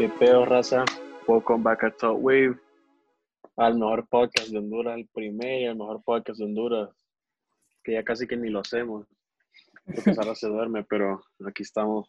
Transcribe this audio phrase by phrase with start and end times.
[0.00, 0.86] ¿Qué pedo, raza?
[1.26, 2.58] Welcome back a Top Wave,
[3.58, 6.88] al mejor podcast de Honduras, el primer y el mejor podcast de Honduras,
[7.84, 9.06] que ya casi que ni lo hacemos,
[9.84, 12.08] porque Sara se duerme, pero aquí estamos.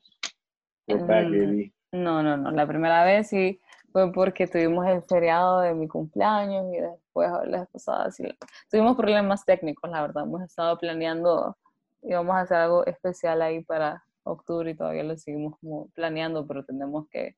[0.87, 1.73] We're back, Mm, baby.
[1.91, 2.51] No, no, no.
[2.51, 3.59] La primera vez sí
[3.91, 8.23] fue porque tuvimos el feriado de mi cumpleaños y después la vez pasada sí.
[8.69, 10.23] Tuvimos problemas técnicos, la verdad.
[10.23, 11.57] Hemos estado planeando,
[12.03, 16.63] íbamos a hacer algo especial ahí para octubre y todavía lo seguimos como planeando, pero
[16.63, 17.35] tenemos que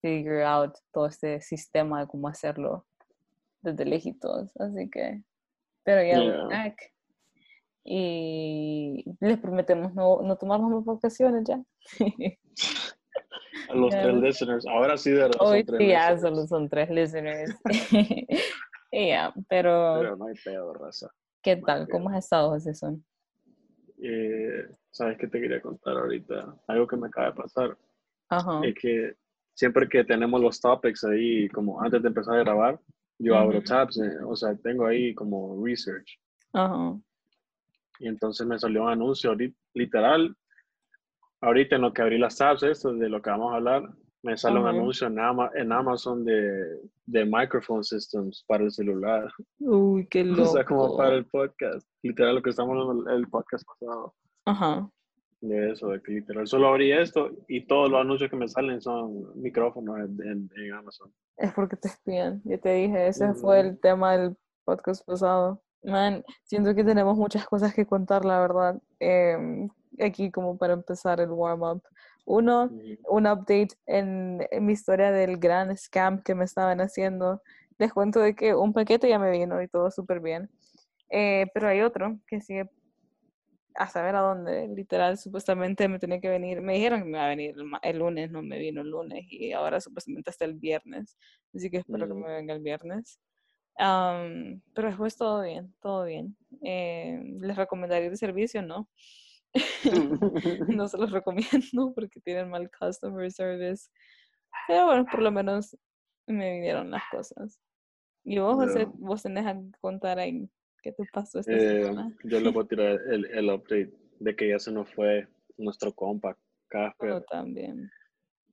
[0.00, 2.86] figure out todo este sistema de cómo hacerlo
[3.62, 4.50] desde lejitos.
[4.58, 5.22] Así que,
[5.84, 6.44] pero ya Yeah.
[6.48, 6.76] back.
[7.84, 11.62] Y les prometemos no, no tomarnos más vacaciones ya.
[13.68, 16.68] A los tres listeners, ahora sí de verdad son Hoy tres sí ya solo son
[16.68, 17.54] tres listeners.
[18.92, 21.08] Y ya, pero Pero no hay pedo, raza.
[21.42, 21.88] ¿qué tal?
[21.88, 23.04] ¿Cómo has estado, José Son?
[24.02, 26.56] Eh, ¿Sabes qué te quería contar ahorita?
[26.66, 27.78] Algo que me acaba de pasar.
[28.28, 28.60] Ajá.
[28.64, 29.14] es que
[29.54, 32.80] siempre que tenemos los topics ahí, como antes de empezar a grabar,
[33.18, 33.66] yo abro Ujú.
[33.66, 36.18] tabs, eh, o sea, tengo ahí como research.
[36.52, 36.96] Ajá.
[37.98, 39.36] Y entonces me salió un anuncio
[39.74, 40.34] literal.
[41.42, 43.90] Ahorita en lo que abrí las tabs, esto de lo que vamos a hablar,
[44.22, 44.76] me sale un Ajá.
[44.76, 49.30] anuncio en, Ama- en Amazon de, de microphone systems para el celular.
[49.58, 50.52] Uy, qué O loco.
[50.52, 51.86] sea, como para el podcast.
[52.02, 54.14] Literal, lo que estamos hablando el podcast pasado.
[54.46, 54.90] Ajá.
[55.40, 56.46] De eso, de que literal.
[56.46, 60.72] Solo abrí esto y todos los anuncios que me salen son micrófonos en, en- en
[60.74, 61.10] Amazon.
[61.38, 62.42] Es porque te espían.
[62.44, 63.68] Ya te dije, ese fue Ujú.
[63.68, 65.62] el tema del podcast pasado.
[65.82, 68.82] Man, siento que tenemos muchas cosas que contar, la verdad.
[68.98, 71.82] Em, aquí como para empezar el warm-up.
[72.26, 72.70] Uno,
[73.08, 77.40] un update en, en mi historia del gran scam que me estaban haciendo.
[77.78, 80.50] Les cuento de que un paquete ya me vino y todo súper bien.
[81.08, 82.68] Eh, pero hay otro que sigue
[83.80, 84.68] a saber a dónde.
[84.68, 86.60] Literal, supuestamente me tenía que venir.
[86.60, 89.24] Me dijeron que me iba a venir el, el lunes, no me vino el lunes
[89.30, 91.16] y ahora supuestamente hasta el viernes.
[91.54, 92.20] Así que espero que Mm.
[92.20, 93.18] me venga el viernes.
[93.78, 96.36] Am, pero después todo bien, todo bien.
[96.62, 98.60] Eh, ¿Les recomendaría el servicio?
[98.62, 98.86] No.
[100.68, 103.88] no se los recomiendo porque tienen mal customer service.
[104.68, 105.76] Pero bueno, por lo menos
[106.26, 107.58] me vinieron las cosas.
[108.24, 110.48] Y vos, José, vos tenés a contar ahí
[110.82, 112.16] qué te pasó esta Eh, semana.
[112.24, 115.26] yo le voy a tirar el, el update de que ya se nos fue
[115.56, 116.36] nuestro compa, Yo
[116.68, 117.24] Casper.
[117.30, 117.90] también.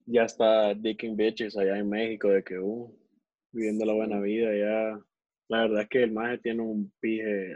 [0.05, 2.89] Ya está dicking bitches allá en México, de que, uh,
[3.51, 4.99] viviendo la buena vida ya.
[5.49, 7.55] La verdad es que el maje tiene un pije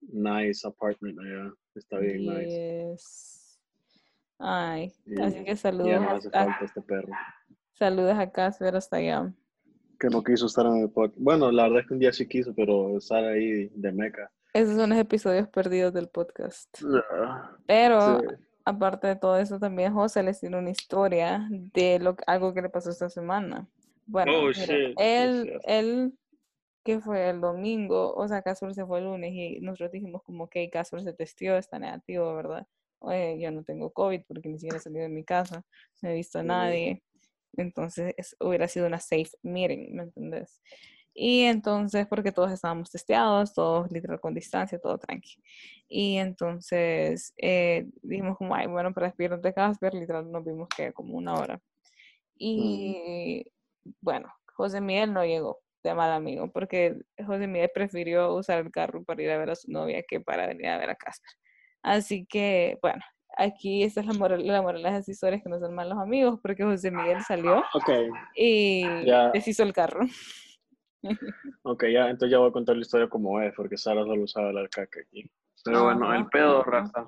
[0.00, 1.52] nice apartment allá.
[1.74, 3.58] Está bien nice.
[4.38, 7.12] Ay, Y- así que saludos ya no hace a, falta este perro.
[7.72, 9.32] saludos a Casper hasta allá.
[9.98, 11.18] Que no quiso estar en el podcast.
[11.20, 14.30] Bueno, la verdad es que un día sí quiso, pero estar ahí de meca.
[14.52, 16.68] Esos son los episodios perdidos del podcast.
[17.66, 18.26] Pero Sí.
[18.64, 22.68] aparte de todo eso, también José les tiene una historia de lo, algo que le
[22.68, 23.66] pasó esta semana.
[24.06, 25.60] Bueno, Oh, mira, shit, él, cierto.
[25.68, 26.18] él,
[26.84, 30.48] que fue el domingo, o sea, Casper se fue el lunes y nosotros dijimos como
[30.48, 32.66] que Casper se testió, está negativo, ¿verdad?
[32.98, 35.64] Oye, yo no tengo COVID porque ni siquiera he salido de mi casa,
[36.02, 37.02] no he visto a nadie.
[37.58, 40.60] Entonces es- hubiera sido una safe meeting, ¿me entendés?
[41.14, 45.36] Y entonces, porque todos estábamos testeados, todos literal con distancia, todo tranqui.
[45.88, 50.92] Y entonces eh, dijimos como, ay, bueno, para despedirnos de Casper, literal nos vimos que
[50.92, 51.60] como una hora.
[52.36, 53.44] Y
[54.00, 59.04] bueno, José Miguel no llegó de mal amigo, porque José Miguel prefirió usar el carro
[59.04, 61.30] para ir a ver a su novia que para venir a ver a Casper.
[61.82, 63.02] Así que, bueno,
[63.36, 66.38] aquí esta es la moral, la moral de las historias que no son malos amigos,
[66.42, 67.90] porque José Miguel salió Ok,
[68.36, 69.30] y Ya.
[69.30, 70.06] deshizo el carro.
[71.62, 74.48] ok, ya, entonces ya voy a contar la historia como es, porque Sara solo sabe
[74.48, 75.30] hablar caca aquí.
[75.64, 76.70] Pero bueno, el Ajá, pedo, ajá.
[76.70, 77.06] raza,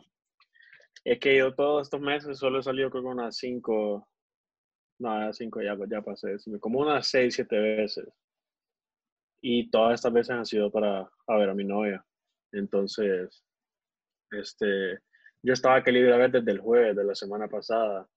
[1.04, 4.09] es que yo todos estos meses solo he salido creo que unas cinco,
[4.98, 8.09] no, ya cinco ya, ya pasé, como unas seis, siete veces.
[9.42, 12.04] Y todas estas veces han sido para a ver a mi novia.
[12.53, 13.44] Entonces,
[14.31, 14.98] este,
[15.42, 18.08] yo estaba que libre a ver desde el jueves de la semana pasada.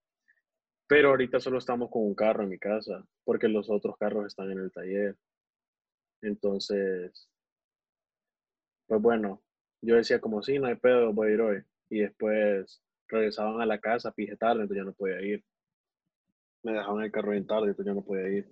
[0.88, 4.52] Pero ahorita solo estamos con un carro en mi casa, porque los otros carros están
[4.52, 5.16] en el taller.
[6.22, 7.30] Entonces,
[8.88, 9.44] pues bueno,
[9.82, 11.64] yo decía como sí, no hay pedo, voy a ir hoy.
[11.90, 15.44] Y después regresaban a la casa, pije tarde, entonces ya no podía ir.
[16.64, 18.52] Me dejaban el carro bien tarde, entonces ya no podía ir.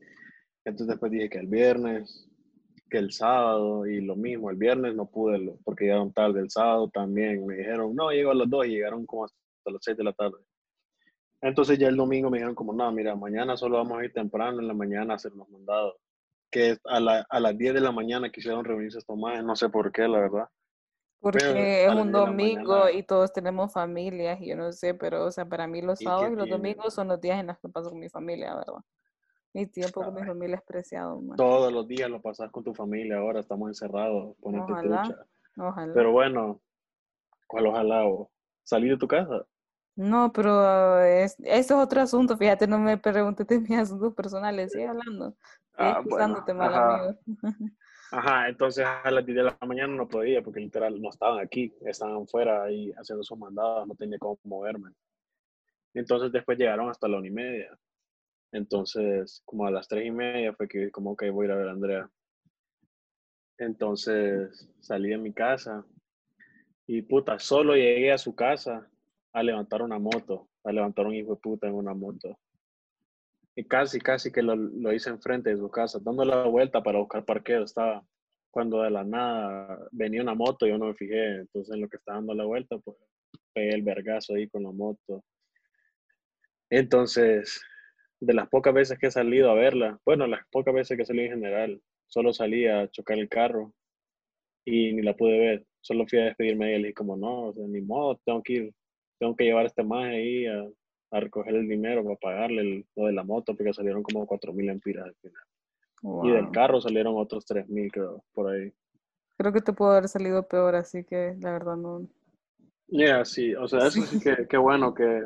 [0.64, 2.30] Entonces después dije que el viernes,
[2.90, 6.90] que el sábado, y lo mismo, el viernes no pude, porque llegaron tarde, el sábado
[6.90, 7.46] también.
[7.46, 9.36] Me dijeron, no, llegó a las dos y llegaron como hasta
[9.66, 10.38] las seis de la tarde.
[11.42, 14.60] Entonces ya el domingo me dijeron como, no, mira, mañana solo vamos a ir temprano
[14.60, 15.96] en la mañana a hacer los mandados.
[16.50, 19.70] Que a, la- a las 10 de la mañana quisieron reunirse estos más, no sé
[19.70, 20.48] por qué, la verdad.
[21.20, 24.56] Porque Pero es un 10 de la domingo mañana- y todos tenemos familias y yo
[24.56, 27.08] no sé, pero o sea, para mí los ¿Y qué sábados y los domingos son
[27.10, 28.80] los días en los que paso con mi familia, ¿verdad?
[29.58, 31.36] Mi tiempo con mi familia es preciado, man.
[31.36, 35.02] Todos los días lo pasas con tu familia, ahora estamos encerrados, ponete Ojalá.
[35.02, 35.26] trucha.
[35.58, 35.94] Ojalá.
[35.96, 36.62] Pero bueno,
[37.48, 38.04] ¿cuál ojalá?
[38.04, 38.28] vos?
[38.62, 39.48] ¿Salir de tu casa?
[39.96, 42.38] No, pero es, eso es otro asunto.
[42.38, 44.74] Fíjate, no me preguntes de mis asuntos personales.
[44.74, 45.36] Sigue hablando.
[45.74, 46.94] Ah, bueno, excusándote, mal ajá.
[46.94, 47.20] amigo.
[48.12, 51.74] Ajá, entonces a las 10 de la mañana no podía porque literal no estaban aquí,
[51.82, 54.92] estaban fuera ahí haciendo sus mandados, no tenía cómo moverme.
[55.96, 57.76] Entonces después llegaron hasta la una y media.
[58.52, 61.56] Entonces, como a las tres y media fue que como que voy a ir a
[61.58, 62.10] ver a Andrea.
[63.58, 65.86] Entonces salí de mi casa
[66.86, 68.90] y puta, solo llegué a su casa
[69.34, 72.38] a levantar una moto, a levantar un hijo de puta en una moto.
[73.56, 77.00] Y casi, casi que lo, lo hice enfrente de su casa, dando la vuelta para
[77.00, 77.64] buscar parqueo.
[77.64, 78.06] Estaba
[78.52, 81.38] cuando de la nada venía una moto y yo no me fijé.
[81.38, 82.98] Entonces, en lo que estaba dando la vuelta, pues
[83.54, 85.24] pegué el vergazo ahí con la moto.
[86.70, 87.62] Entonces,
[88.20, 91.24] de las pocas veces que he salido a verla, bueno, las pocas veces que salí
[91.24, 93.74] en general, solo salí a chocar el carro
[94.66, 95.66] y ni la pude ver.
[95.82, 98.74] Solo fui a despedirme de él y como, no, ni modo, tengo que ir,
[99.20, 100.66] tengo que llevar a este maje ahí a,
[101.12, 104.52] a recoger el dinero para pagarle el- lo de la moto porque salieron como cuatro
[104.54, 105.44] mil empiras al final.
[106.24, 108.72] Y del carro salieron otros tres mil, creo, por ahí.
[109.38, 112.08] Creo que te pudo haber salido peor, así que la verdad no.
[112.88, 115.24] Yeah, sí, o sea, eso sí que, que bueno que,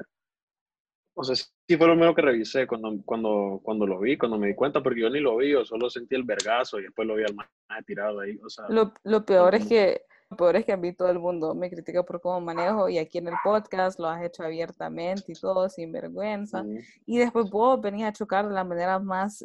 [1.13, 4.47] o sea, sí fue lo primero que revisé cuando, cuando, cuando lo vi, cuando me
[4.47, 7.15] di cuenta, porque yo ni lo vi, yo solo sentí el vergazo y después lo
[7.15, 7.49] vi al maje
[7.85, 10.93] tirado ahí, o sea, Lo, lo peor es que lo peor es que a mí
[10.93, 14.23] todo el mundo me critica por cómo manejo y aquí en el podcast lo has
[14.23, 16.63] hecho abiertamente y todo sin vergüenza.
[16.63, 19.43] mm, Y después vos venís a chocar de la manera más,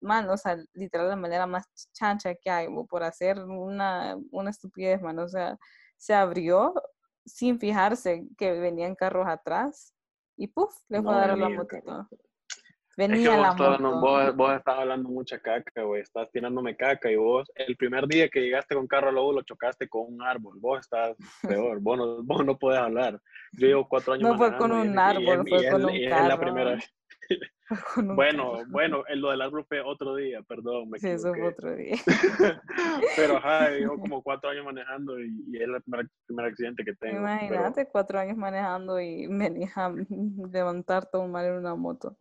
[0.00, 5.02] man, o sea, literal la manera más chancha que hay, por hacer una, una estupidez,
[5.02, 5.18] man.
[5.18, 5.58] O sea,
[5.96, 6.74] se abrió
[7.26, 9.93] sin fijarse que venían carros atrás
[10.36, 12.08] y puff, le fue No a dar la motito.
[12.96, 13.16] Carros.
[13.16, 16.76] es Venía que vos la hablando, vos, vos estás hablando mucha caca, güey, estás tirándome
[16.76, 20.22] caca y vos, el primer día que llegaste con carro a lo chocaste con un
[20.22, 21.16] árbol, vos estás
[21.72, 23.20] peor, vos no, vos no puedes hablar.
[23.52, 25.84] Yo llevo cuatro años No fue con y un y árbol, es- fue y con
[25.84, 26.40] un y es la carro.
[26.40, 26.94] primera vez.
[27.96, 28.64] un Bueno, carro.
[28.68, 31.96] bueno, lo del árbol fue otro día, perdón, me Sí, eso fue otro día.
[33.16, 36.94] Pero ajá, llevo como cuatro años manejando y, y es el primer, primer accidente que
[36.94, 37.14] tengo.
[37.24, 39.92] pero- Imagínate, cuatro años manejando y venís a
[40.52, 42.16] levantar todo mal en una moto.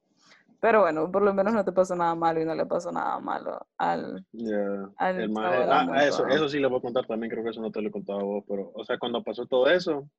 [0.64, 3.20] Pero bueno, por lo menos no te pasó nada malo y no le pasó nada
[3.20, 7.30] malo al, Ya, al el la ah, eso, eso sí le voy a contar también,
[7.30, 9.46] creo que eso no te lo he contado a vos, pero, o sea, cuando pasó
[9.46, 10.10] todo eso,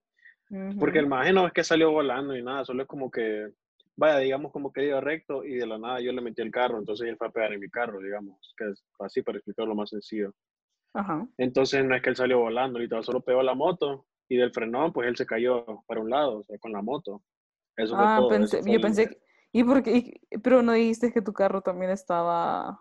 [0.79, 3.55] porque el maje no es que salió volando ni nada, solo es como que,
[3.97, 6.77] vaya, digamos como que iba recto y de la nada yo le metí el carro,
[6.79, 9.89] entonces él fue a pegar en mi carro, digamos, que es así para explicarlo más
[9.89, 10.35] sencillo.
[10.93, 11.27] Ajá.
[11.39, 14.93] Entonces no es que él salió volando, literal, solo pegó la moto y del frenón,
[14.93, 17.23] pues él se cayó para un lado, o sea, con la moto.
[17.79, 18.29] Eso fue Ah, todo.
[18.29, 19.24] pensé, eso fue yo el- pensé que,
[19.55, 19.97] ¿y por qué?
[20.31, 22.81] y- Pero no dijiste que tu carro también estaba,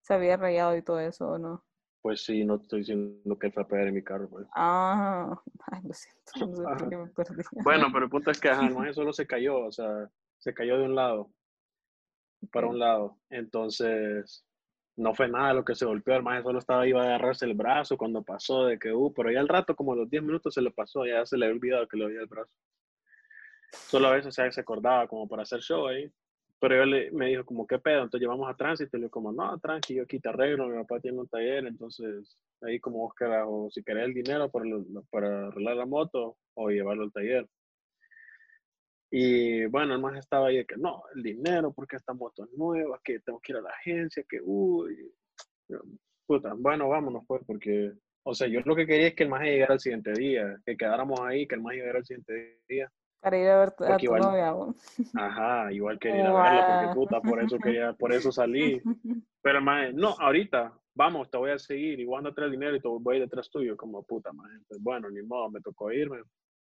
[0.00, 1.64] se había rayado y todo eso, ¿o no?
[2.02, 4.46] Pues sí, no estoy diciendo que fue a pegar en mi carro, pues.
[4.54, 7.42] Ah, ay, lo siento, no sé por qué me perdí.
[7.64, 10.08] Bueno, pero el punto es que ajá, solo se cayó, o sea,
[10.38, 11.30] se cayó de un lado
[12.52, 13.18] para un lado.
[13.30, 14.44] Entonces,
[14.96, 17.54] no fue nada lo que se golpeó, el maje solo estaba iba a agarrarse el
[17.54, 20.54] brazo cuando pasó de que, uh, pero ya al rato, como a los 10 minutos
[20.54, 22.52] se le pasó, ya se le había olvidado que le dolía el brazo.
[23.88, 26.10] Solo a veces o sea, se acordaba como para hacer show ahí.
[26.60, 28.04] Pero yo le, me dijo como, ¿qué pedo?
[28.04, 31.00] Entonces llevamos a tránsito y le como, no, tranqui, yo aquí te arreglo, mi papá
[31.00, 33.14] tiene un taller, entonces ahí como vos
[33.46, 34.64] o si querés el dinero para,
[35.10, 37.46] para arreglar la moto o llevarlo al taller.
[39.10, 42.50] Y bueno, el más estaba ahí de que no, el dinero, porque esta moto es
[42.58, 45.12] nueva, que tengo que ir a la agencia, que uy.
[46.26, 47.92] Puta, bueno, vámonos pues, porque,
[48.24, 50.76] o sea, yo lo que quería es que el más llegara al siguiente día, que
[50.76, 52.90] quedáramos ahí, que el más llegara al siguiente día.
[53.24, 54.74] Para ir a ver a tu igual-.
[55.14, 58.82] Ajá, igual quería ir a verla, porque puta, por eso quería, por eso salí.
[59.42, 62.76] Pero maje, no, ahorita, vamos, te voy a seguir, y voy a andar atrás dinero
[62.76, 64.58] y te voy a ir detrás tuyo, como puta, maje.
[64.68, 66.18] Pues bueno, ni modo, me tocó irme.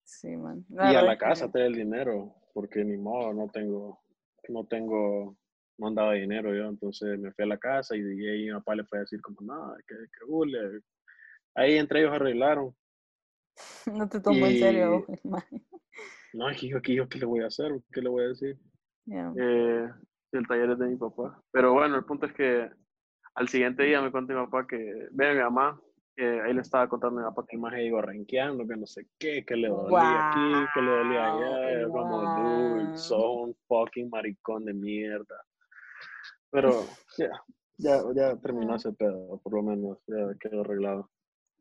[0.03, 0.65] Sí, man.
[0.69, 4.00] y a la es que- casa traer el dinero, porque ni modo, no tengo,
[4.49, 5.37] no tengo,
[5.79, 8.75] no andaba dinero yo, entonces me fui a la casa y, y ahí mi papá
[8.75, 10.81] le fue a decir como, no, que, que hule".
[11.55, 12.75] Ahí entre ellos arreglaron.
[13.95, 15.07] No te tomo en serio.
[15.23, 15.45] Y- man.
[16.35, 17.73] No, aquí yo, aquí yo, ¿qué le voy a hacer?
[17.93, 18.59] ¿Qué le voy a decir?
[19.07, 19.33] Ya.
[19.37, 19.89] Eh,
[20.33, 21.43] el taller es de mi papá.
[21.51, 22.71] Pero bueno, el punto es que
[23.35, 25.81] al siguiente día me contó mi papá que, ve mi mamá,
[26.15, 28.87] que ahí le estaba contando a mi papá que el maje iba renqueando, que no
[28.87, 31.81] sé qué, que le dolía aquí, que le dolía allá.
[31.81, 35.37] Yo como, dude, sos un fucking maricón de mierda.
[36.51, 36.85] Pero
[37.17, 37.31] ya,
[37.77, 41.11] ya, ya terminó ese pedo, por lo menos, ya quedó arreglado.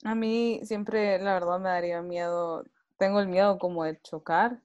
[0.03, 2.63] A mí siempre, la verdad, me daría miedo,
[2.97, 4.61] tengo el miedo como de chocar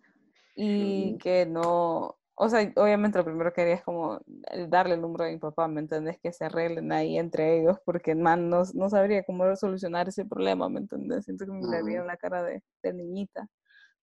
[0.55, 4.21] y que no, o sea, obviamente lo primero que haría es como
[4.69, 6.19] darle el número de mi papá, ¿me entendés?
[6.21, 10.69] Que se arreglen ahí entre ellos, porque man, no, no sabría cómo solucionar ese problema,
[10.69, 11.25] ¿me entendés?
[11.25, 13.49] Siento que me en la cara de, de niñita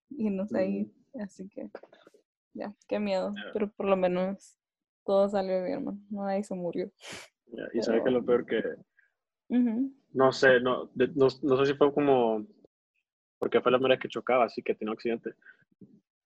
[0.10, 1.70] y no sé, ahí, así que,
[2.54, 4.58] ya, qué miedo, pero por lo menos
[5.06, 6.92] todo salió bien, hermano, nadie se murió.
[7.74, 8.64] Y sabes que lo peor que,
[10.14, 12.46] no sé, no, no, no sé si fue como,
[13.40, 15.34] porque fue la primera vez que chocaba, así que tenía un accidente,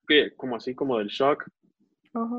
[0.07, 1.45] que como así como del shock,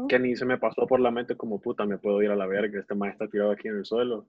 [0.09, 2.47] que ni se me pasó por la mente como puta, me puedo ir a la
[2.47, 4.29] verga, este man está tirado aquí en el suelo.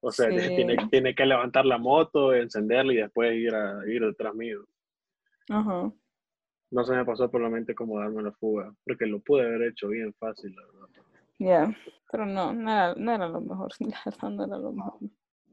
[0.00, 0.28] O sea,
[0.64, 4.64] tiene, tiene, que levantar la moto, encenderla y después ir, a, ir detrás mío.
[5.48, 5.92] Ajá.
[6.70, 9.62] No se me pasó por la mente como darme la fuga, porque lo pude haber
[9.62, 10.88] hecho bien fácil, la verdad.
[11.38, 11.76] Ya,
[12.10, 13.72] pero no, no era, no era, lo mejor,
[14.22, 14.98] no era lo mejor.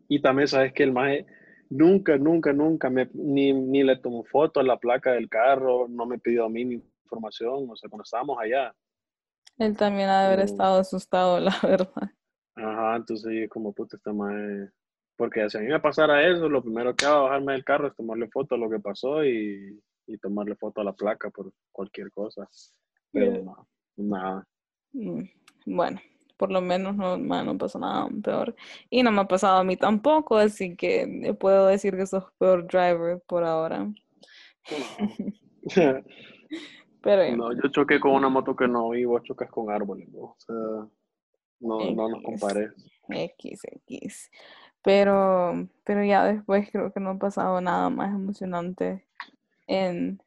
[0.07, 1.25] Y también sabes que el maje
[1.69, 6.05] nunca, nunca, nunca me, ni, ni le tomó foto a la placa del carro, no
[6.05, 8.73] me pidió a mí mi información, o sea, cuando estábamos allá,
[9.57, 12.11] él también ha de haber estado asustado, la verdad.
[12.55, 14.33] Ajá, entonces como puta está más...
[15.15, 17.95] Porque si a mí me pasara eso, lo primero que hago bajarme del carro es
[17.95, 22.11] tomarle foto a lo que pasó y, y tomarle foto a la placa por cualquier
[22.11, 22.49] cosa.
[23.11, 24.47] Pero no, nada.
[24.91, 25.21] Mm,
[25.67, 25.99] bueno,
[26.37, 28.55] por lo menos no, no pasó nada peor.
[28.89, 32.67] Y no me ha pasado a mí tampoco, así que puedo decir que sos peor
[32.67, 33.91] driver por ahora.
[37.01, 40.35] Pero, no, yo choqué con una moto que no vi, vos chocas con árboles, o
[40.37, 40.55] sea,
[41.59, 42.71] no, no nos compares.
[43.09, 44.31] X, X.
[44.81, 49.05] Pero, pero ya después creo que no ha pasado nada más emocionante
[49.67, 50.21] en,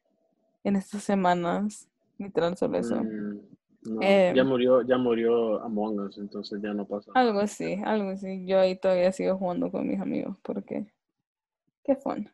[0.63, 1.87] en estas semanas,
[2.17, 2.95] literal solo eso.
[3.03, 3.56] Mm,
[4.01, 7.11] ya em, murió, ya murió Among Us, entonces ya no pasa.
[7.13, 8.45] Algo así, algo así.
[8.45, 10.87] Yo ahí todavía sigo jugando con mis amigos porque
[11.83, 12.29] qué fun.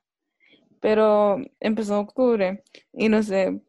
[0.79, 3.61] Pero empezó octubre y no sé,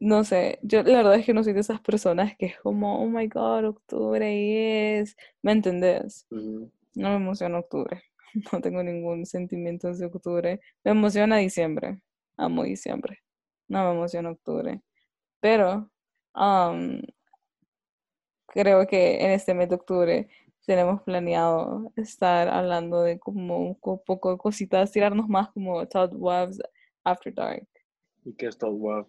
[0.00, 3.02] no sé, yo la verdad es que no soy de esas personas que es como,
[3.02, 4.56] oh my god, octubre y
[4.98, 6.26] es, ¿me entendés?
[6.30, 8.02] No me emociona octubre,
[8.52, 12.02] no tengo ningún sentimiento de octubre, me emociona diciembre,
[12.36, 13.20] amo diciembre,
[13.68, 14.82] no me emociona octubre,
[15.40, 15.90] pero
[18.50, 20.28] creo que en este mes de octubre
[20.66, 26.60] tenemos planeado estar hablando de como un poco de cositas, tirarnos más como Todd Waves
[27.04, 27.66] After Dark.
[28.24, 29.06] ¿Y qué es Todd Wav?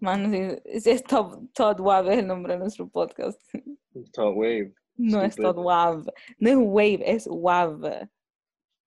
[0.00, 3.40] Man, es, es Todd, Todd Wave el nombre de nuestro podcast.
[4.12, 4.74] Todd Wave.
[4.96, 6.04] No es Todd Wave.
[6.38, 8.08] No es Wave, es Wave.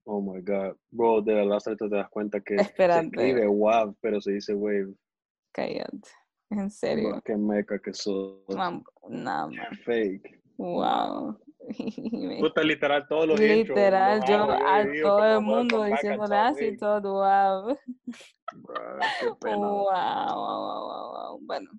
[0.05, 0.75] Oh my god.
[0.91, 4.93] Bro, de verdad te das cuenta que se escribe Wave, pero se dice Wave.
[5.51, 6.09] Cállate.
[6.49, 7.21] En serio.
[7.25, 8.39] Qué meca que sos.
[9.09, 9.49] Nada
[9.83, 10.41] Fake.
[10.57, 11.37] Wow.
[12.39, 17.77] Puta, literal, todos los Literal, yo a todo el mundo diciéndole así, todo wow.
[18.53, 21.39] Wow, wow, wow, wow.
[21.41, 21.71] Bueno,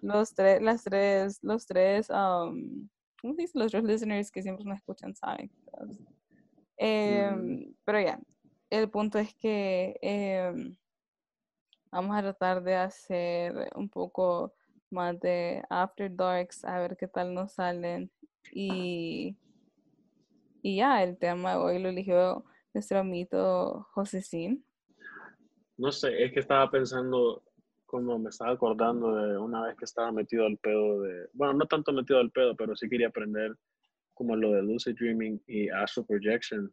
[0.00, 2.88] los tres, las tres, los tres, um,
[3.20, 3.58] ¿cómo se dice?
[3.58, 5.50] Los tres listeners que siempre nos escuchan saben.
[6.78, 7.30] Eh,
[7.84, 8.20] Pero ya,
[8.70, 10.52] el punto es que eh,
[11.96, 14.52] vamos a tratar de hacer un poco
[14.90, 18.10] más de After Darks, a ver qué tal nos salen.
[18.52, 19.34] Y,
[20.60, 24.20] y ya, el tema de hoy lo eligió nuestro amito José
[25.78, 27.42] No sé, es que estaba pensando,
[27.86, 31.66] como me estaba acordando de una vez que estaba metido al pedo de, bueno, no
[31.66, 33.56] tanto metido al pedo, pero sí quería aprender
[34.12, 36.70] como lo de lucid dreaming y astral projection.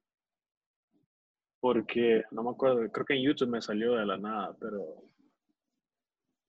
[1.63, 5.01] Porque, no me acuerdo, creo que en YouTube me salió de la nada, pero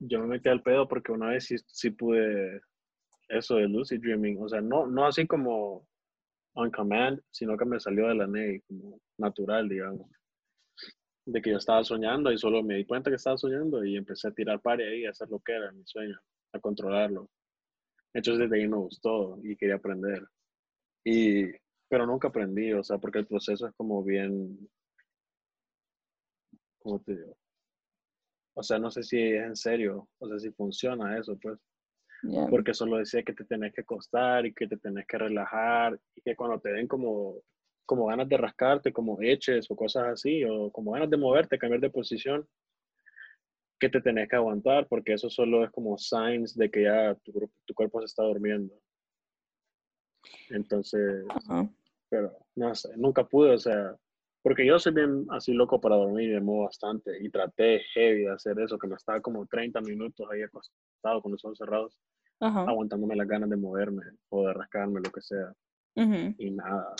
[0.00, 2.60] yo me metí al pedo porque una vez sí, sí pude
[3.28, 5.86] eso de lucid dreaming, o sea, no, no así como
[6.54, 10.10] on command, sino que me salió de la NEI, como natural, digamos.
[11.26, 14.26] De que yo estaba soñando y solo me di cuenta que estaba soñando y empecé
[14.26, 16.18] a tirar pari ahí, a hacer lo que era mi sueño,
[16.52, 17.30] a controlarlo.
[18.12, 20.26] Entonces desde ahí me gustó y quería aprender.
[21.04, 21.52] Y,
[21.88, 24.58] pero nunca aprendí, o sea, porque el proceso es como bien,
[26.84, 27.36] ¿cómo te digo?
[28.54, 31.58] O sea, no sé si es en serio, o sea, si funciona eso, pues.
[32.48, 36.22] Porque solo decía que te tenés que acostar y que te tenés que relajar y
[36.22, 37.42] que cuando te den como,
[37.84, 41.82] como ganas de rascarte, como eches o cosas así, o como ganas de moverte, cambiar
[41.82, 42.48] de posición,
[43.78, 47.32] que te tenés que aguantar porque eso solo es como signs de que ya tu,
[47.66, 48.74] tu cuerpo se está durmiendo.
[50.48, 51.24] Entonces,
[52.08, 53.94] pero no sé, nunca pude, o sea,
[54.44, 58.24] porque yo soy bien así loco para dormir y me muevo bastante y traté heavy
[58.26, 61.98] de hacer eso, que me estaba como 30 minutos ahí acostado con los ojos cerrados
[62.40, 65.52] aguantándome las ganas de moverme o de rascarme, lo que sea.
[66.38, 66.94] Y nada.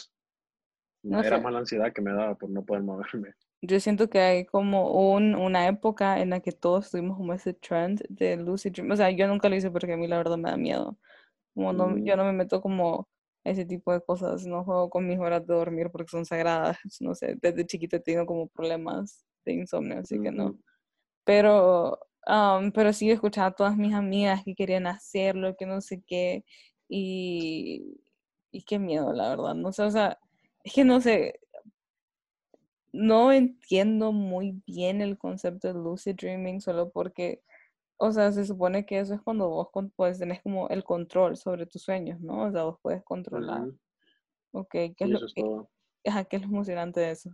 [1.02, 3.34] No era más la ansiedad que me daba por no poder moverme.
[3.62, 7.54] yo siento que hay como un, una época en la que todos tuvimos como ese
[7.54, 8.90] trend de lucid dream.
[8.90, 10.98] O sea, yo nunca lo hice porque a mí la verdad me da miedo.
[11.54, 13.08] Como no, yo Mm, no me meto como
[13.44, 14.46] ese tipo de cosas.
[14.46, 16.78] No juego con mis horas de dormir porque son sagradas.
[17.00, 20.58] No sé, desde chiquita he tenido como problemas de insomnio, así que no.
[21.24, 26.02] Pero, am, pero sí escuchaba a todas mis amigas que querían hacerlo, que no sé
[26.06, 26.44] qué.
[26.88, 28.00] Y,
[28.52, 29.54] y qué miedo, la verdad.
[29.54, 30.18] No sé, o sea,
[30.64, 31.40] es que no sé,
[32.92, 37.42] no entiendo muy bien el concepto de lucid dreaming solo porque,
[37.98, 41.36] o sea, se supone que eso es cuando vos con- pues tenés como el control
[41.36, 42.44] sobre tus sueños, ¿no?
[42.46, 43.60] O sea, vos puedes controlar.
[43.60, 43.78] ujú,
[44.52, 45.70] Ok, ¿qué es Y lo, es qué, todo.
[46.06, 47.30] ajá, qué es lo emocionante de eso?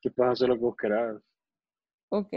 [0.00, 1.22] Que puedes hacer lo que vos querás.
[2.10, 2.28] Ok,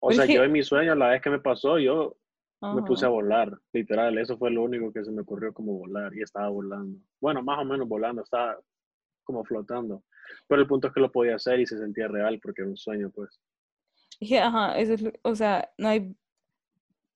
[0.00, 2.16] O sea, es yo en mi sueño, la vez que me pasó, yo
[2.70, 4.18] me puse a volar, literal.
[4.18, 6.98] Eso fue lo único que se me ocurrió como volar y estaba volando.
[7.20, 8.58] Bueno, más o menos volando, estaba
[9.24, 10.04] como flotando.
[10.48, 12.76] Pero el punto es que lo podía hacer y se sentía real porque era un
[12.76, 13.40] sueño, pues.
[14.42, 16.14] Ajá, eso es, o sea, no hay,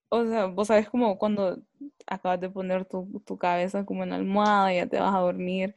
[0.09, 1.59] o sea, vos sabes como cuando
[2.07, 5.19] acabas de poner tu, tu cabeza como en la almohada y ya te vas a
[5.19, 5.75] dormir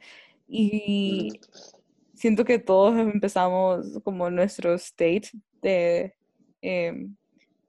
[0.48, 1.32] y
[2.14, 5.30] siento que todos empezamos como nuestro state
[5.62, 6.14] de
[6.62, 7.16] em,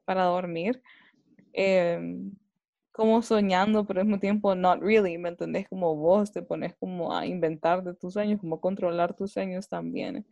[0.05, 0.81] para dormir,
[1.53, 2.31] em,
[2.91, 5.67] como soñando, pero al mismo tiempo not really, ¿me entendés?
[5.69, 10.25] Como vos te pones como a inventar de tus sueños, como controlar tus sueños también.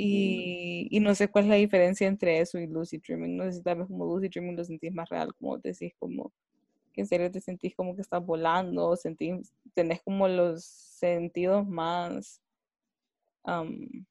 [0.00, 3.36] Mm, Y, y no sé cuál es la diferencia entre eso y lucid dreaming.
[3.36, 6.32] No sé si tal vez como lucid dreaming lo sentís más real, como decís, como
[6.92, 12.42] que en serio te sentís como que estás volando, sentís, tenés como los sentidos más
[13.44, 14.04] am,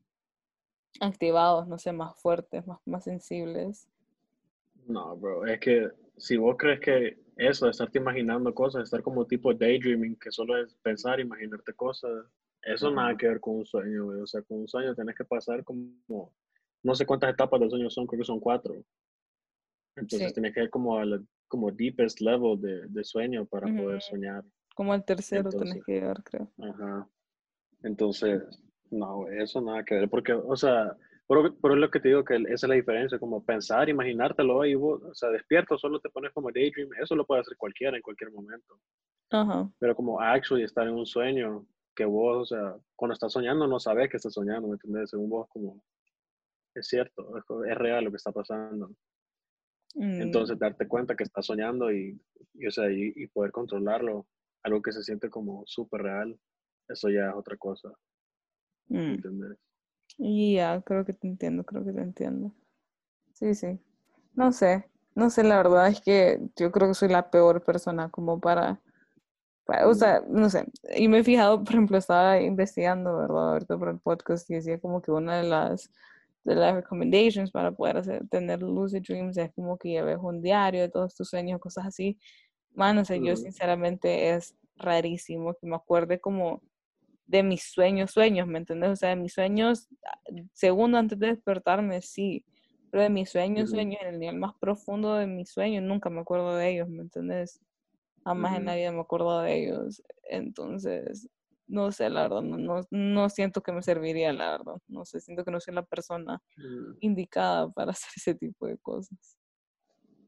[1.01, 3.89] activados, no sé, más fuertes, más, más sensibles.
[4.87, 9.25] No, bro, es que si vos crees que eso, de estarte imaginando cosas, estar como
[9.25, 12.25] tipo daydreaming, que solo es pensar, imaginarte cosas,
[12.63, 13.17] eso nada Ajá.
[13.17, 14.21] que ver con un sueño, güey.
[14.21, 16.33] O sea, con un sueño tenés que pasar como,
[16.83, 18.75] no sé cuántas etapas del sueño son, creo que son cuatro.
[19.95, 23.83] Entonces Sí, tenés que ir como al como deepest level de, de sueño para ujú,
[23.83, 24.43] poder soñar.
[24.75, 26.49] Como el tercero tenés Entonces, que llegar, creo.
[26.59, 27.09] ajá.
[27.83, 28.43] Entonces,
[28.91, 30.95] no, güey, eso nada que ver, porque, o sea,
[31.27, 34.75] por, por lo que te digo que esa es la diferencia, como pensar, imaginártelo y
[34.75, 38.03] vos, o sea, despierto, solo te pones como daydream, eso lo puede hacer cualquiera en
[38.03, 38.79] cualquier momento,
[39.31, 39.71] Ajá.
[39.79, 41.65] pero como actually estar en un sueño,
[42.01, 45.11] que vos, o sea, cuando estás soñando no sabes que estás soñando, ¿me entiendes?
[45.11, 45.83] Según vos, como,
[46.73, 48.89] es cierto, es, es real lo que está pasando.
[49.93, 52.19] Mm, Entonces, darte cuenta que estás soñando y,
[52.55, 54.25] y, o sea, y, y poder controlarlo,
[54.63, 56.39] algo que se siente como súper real,
[56.87, 57.89] eso ya es otra cosa,
[58.87, 59.13] ¿me mm.
[59.15, 59.57] entiendes?
[60.17, 62.51] Y ya, creo que te entiendo, creo que te entiendo.
[63.33, 63.79] Sí, sí.
[64.33, 68.09] No sé, no sé, la verdad es que yo creo que soy la peor persona
[68.09, 68.81] como para-
[69.85, 70.65] o sea, no sé.
[70.95, 73.53] Y me he fijado, por ejemplo, estaba investigando, ¿verdad?
[73.53, 75.91] Ahorita por el podcast y decía como que una de las,
[76.43, 80.81] de las recommendations para poder hacer, tener lucid dreams es como que lleves un diario
[80.81, 82.19] de todos tus sueños, cosas así.
[82.73, 86.61] Mano, o sea, yo sinceramente es rarísimo que me acuerde como
[87.25, 88.89] de mis sueños, sueños, ¿me entiendes?
[88.91, 89.87] O sea, de mis sueños,
[90.53, 92.45] segundo antes de despertarme, sí,
[92.91, 96.19] pero de mis sueños, sueños, en el nivel más profundo de mis sueños, nunca me
[96.19, 97.61] acuerdo de ellos, ¿me entiendes?
[98.23, 100.01] Jamás en la vida me acuerdo de ellos.
[100.29, 101.27] Entonces,
[101.67, 104.75] no sé, la verdad, no, no, no siento que me serviría, la verdad.
[104.87, 108.77] No sé, siento que no soy la persona Mm, indicada para hacer ese tipo de
[108.77, 109.37] cosas.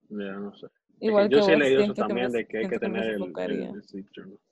[0.09, 0.67] Ya no sé.
[0.99, 2.79] Igual yo que sí he leído eso siento que me, también de que hay que
[2.79, 3.69] tener el, el, sofocaría.
[3.69, 4.37] el sleep journal.
[4.37, 4.43] Ya,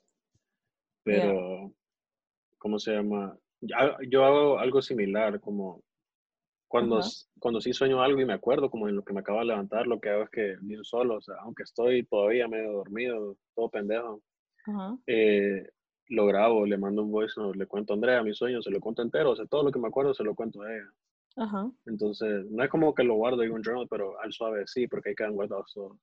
[1.03, 1.73] Pero,
[2.57, 3.37] ¿cómo se llama?
[3.61, 5.83] Yo hago algo similar, como
[6.71, 9.39] cuando, s- cuando sí sueño algo y me acuerdo, como en lo que me acabo
[9.39, 12.71] de levantar, lo que hago es que bien solo, o sea, aunque estoy todavía medio
[12.71, 14.21] dormido, todo pendejo,
[15.07, 15.69] eh,
[16.07, 18.79] lo grabo, le mando un voice note, le cuento a Andrea mi sueño, se lo
[18.79, 20.89] cuento entero, o sea, todo lo que me acuerdo se lo cuento a ella.
[21.85, 25.09] Entonces, no es como que lo guardo en un journal, pero al suave sí, porque
[25.09, 25.97] ahí quedan guardados todos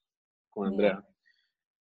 [0.50, 0.66] con.
[0.68, 1.04] Andrea.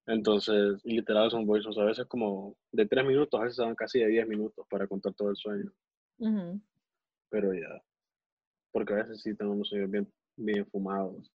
[0.07, 4.01] Entonces, literal son voice notes, a veces como de tres minutos, a veces van casi
[4.01, 5.73] de diez minutos para contar todo el sueño,
[7.31, 7.83] pero ya,
[8.75, 11.33] porque a veces sí tengo unos sueños bien, bien fumados,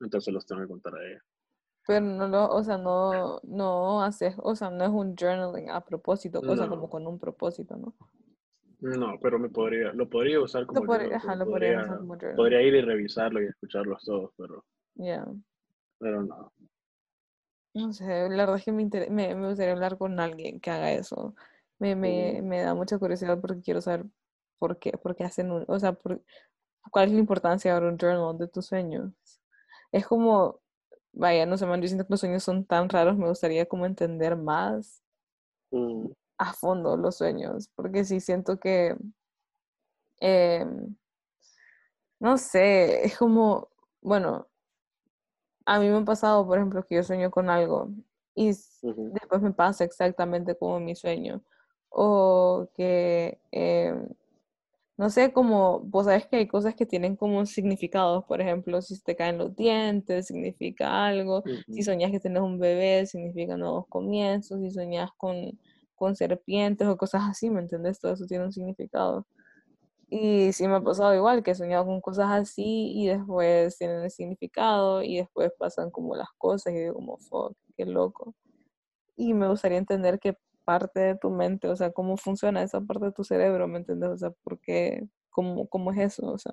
[0.00, 1.22] entonces los tengo que contar a ella.
[1.86, 5.80] Pero no lo, o sea, no, no haces, o sea, no es un journaling a
[5.84, 7.94] propósito, o sea, como con un propósito, ¿no?
[8.80, 12.14] no, pero me podría, lo podría usar Lo, como journal, ajá, lo podría, usar como
[12.16, 12.36] journal.
[12.36, 14.64] podría ir y revisarlo y escucharlos todos, pero,
[14.96, 15.24] Ya.
[15.98, 16.52] pero no.
[17.74, 20.70] No sé, la verdad es que me, inter- me, me gustaría hablar con alguien que
[20.70, 21.34] haga eso.
[21.78, 24.06] Me, me, me da mucha curiosidad porque quiero saber
[24.58, 26.22] por qué, por qué hacen un, o sea, por-
[26.90, 29.12] cuál es la importancia de abrir un journal de tus sueños.
[29.92, 30.60] Es como,
[31.12, 33.86] vaya, no sé, man, yo siento que los sueños son tan raros, me gustaría como
[33.86, 35.02] entender más
[35.72, 38.96] mm, a fondo los sueños, porque sí siento que,
[40.20, 40.96] em,
[42.20, 43.68] no sé, es como,
[44.00, 44.48] bueno,
[45.66, 47.90] a mí me ha pasado, por ejemplo, que yo sueño con algo
[48.34, 51.42] y Ujú, después me pasa exactamente como mi sueño.
[51.90, 54.08] O que, em,
[54.98, 59.00] no sé, como, vos sabes que hay cosas que tienen como significados, por ejemplo, si
[59.02, 63.86] te caen los dientes, significa algo, si ujú, soñas que tienes un bebé, significa nuevos
[63.88, 65.58] comienzos, si soñas con,
[65.96, 68.00] con serpientes o cosas así, ¿me entendés?
[68.00, 69.26] Todo eso tiene un significado.
[70.10, 74.02] Y sí me ha pasado igual, que he soñado con cosas así y después tienen
[74.04, 78.34] el significado y después pasan como las cosas y digo como, fuck, qué loco.
[79.16, 80.36] Y me gustaría entender qué
[80.68, 84.10] parte de tu mente, o sea, cómo funciona esa parte de tu cerebro, ¿me entiendes?
[84.10, 85.08] O sea, ¿por qué?
[85.30, 86.30] ¿Cómo, cómo es eso?
[86.30, 86.52] O sea,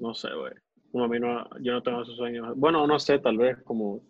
[0.00, 0.52] No sé, güey.
[0.90, 2.52] Como a mí no, yo no tengo esos sueños.
[2.56, 4.02] Bueno, no sé, tal vez como,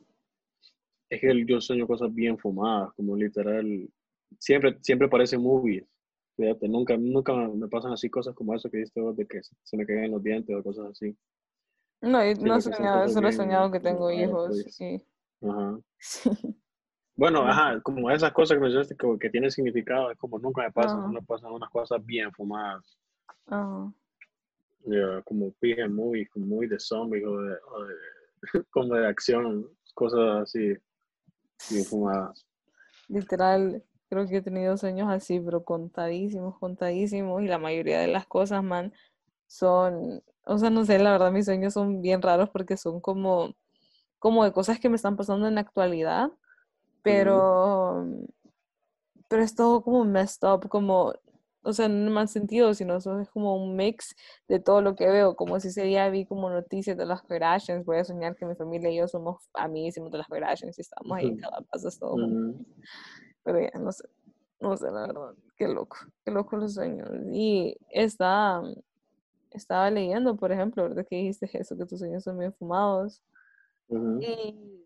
[1.11, 3.91] es que yo sueño cosas bien fumadas, como literal,
[4.39, 5.85] siempre, siempre parece movies.
[6.39, 9.77] Fíjate, nunca, nunca me pasan así cosas como eso que viste vos, de que se
[9.77, 11.15] me caen los dientes o cosas así,
[12.01, 15.05] no, no he soñado, solo he soñado que tengo hijos y
[15.43, 15.79] Ajá.
[15.99, 16.31] sí.
[17.15, 20.63] Bueno, no ajá, como esas cosas que mencionaste que, que tienen significado, es como nunca
[20.63, 22.99] me pasan, Ajá, solo pasan unas cosas bien fumadas.
[23.47, 23.93] ajá.
[25.25, 27.95] Como pije como muy de zombies o de, o de-
[28.71, 30.75] como de acción, cosas así
[31.71, 32.47] bien fumadas.
[33.09, 38.27] Literal, creo que he tenido sueños así, pero contadísimos, contadísimos y la mayoría de las
[38.27, 38.93] cosas, man,
[39.47, 43.55] son, o sea, no sé, la verdad mis sueños son bien raros porque son como,
[44.21, 46.31] como de cosas que me están pasando en la actualidad,
[47.03, 48.05] pero,
[49.29, 51.15] pero es todo como messed up, como,
[51.63, 54.15] o sea, no en mal sentido, sino eso es como un mix
[54.49, 57.85] de todo lo que veo, como si ese día vi como noticias de las Kardashians,
[57.85, 61.17] voy a soñar que mi familia y yo somos amiguísimos de las Kardashians y estamos
[61.19, 62.67] ahí ujú, en Calabazas todos juntos, ujú,
[63.45, 64.05] pero ya, no sé,
[64.61, 67.09] no sé, la verdad, qué loco, qué loco los sueños.
[67.33, 68.63] Y está,
[69.57, 73.23] estaba leyendo, por ejemplo, ahorita que dijiste eso, que tus sueños son bien fumados,
[73.89, 74.85] y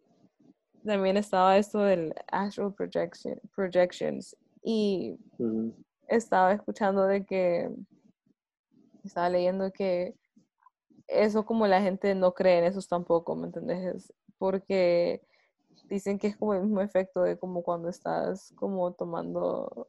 [0.85, 5.19] también estaba esto del astral projection, projections, y
[6.09, 7.71] estaba escuchando de que,
[9.05, 10.15] estaba leyendo que
[11.09, 14.13] eso como la gente no cree en eso tampoco, ¿me entendés?
[14.39, 15.23] Porque
[15.89, 19.89] dicen que es como el mismo efecto de como cuando estás como tomando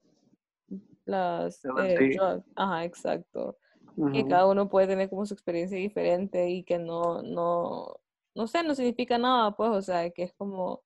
[1.06, 2.46] las eh, LSD, drugs.
[2.56, 3.58] Ajá, exacto.
[3.96, 7.96] Que ujú, cada uno puede tener como su experiencia diferente y que no, no,
[8.36, 10.84] no sé, no significa nada, pues, o sea, que es como